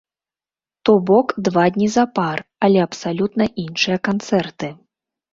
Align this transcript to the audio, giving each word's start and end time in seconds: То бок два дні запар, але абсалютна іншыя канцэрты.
То 0.87 0.93
бок 1.09 1.27
два 1.49 1.65
дні 1.75 1.89
запар, 1.95 2.41
але 2.67 2.79
абсалютна 2.85 3.47
іншыя 3.65 3.97
канцэрты. 4.09 4.71